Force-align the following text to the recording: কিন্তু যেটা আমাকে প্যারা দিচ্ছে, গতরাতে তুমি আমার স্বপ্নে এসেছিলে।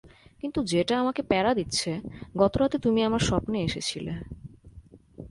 কিন্তু 0.39 0.63
যেটা 0.63 0.99
আমাকে 0.99 1.21
প্যারা 1.21 1.53
দিচ্ছে, 1.53 1.91
গতরাতে 2.37 2.77
তুমি 2.77 3.03
আমার 3.03 3.19
স্বপ্নে 3.19 3.63
এসেছিলে। 3.63 4.11